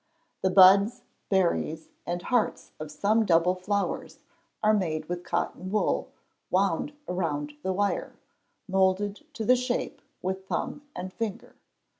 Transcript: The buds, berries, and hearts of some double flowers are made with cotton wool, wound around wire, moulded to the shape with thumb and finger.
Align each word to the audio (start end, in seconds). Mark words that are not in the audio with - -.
The 0.41 0.49
buds, 0.49 1.03
berries, 1.29 1.89
and 2.07 2.23
hearts 2.23 2.71
of 2.79 2.89
some 2.89 3.23
double 3.23 3.53
flowers 3.53 4.17
are 4.63 4.73
made 4.73 5.07
with 5.07 5.23
cotton 5.23 5.69
wool, 5.69 6.07
wound 6.49 6.93
around 7.07 7.53
wire, 7.63 8.15
moulded 8.67 9.23
to 9.35 9.45
the 9.45 9.55
shape 9.55 10.01
with 10.23 10.47
thumb 10.47 10.81
and 10.95 11.13
finger. 11.13 11.53